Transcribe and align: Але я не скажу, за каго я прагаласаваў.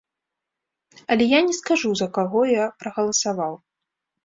Але 1.15 1.27
я 1.37 1.43
не 1.51 1.53
скажу, 1.59 1.93
за 2.01 2.09
каго 2.17 2.41
я 2.51 2.65
прагаласаваў. 2.83 3.53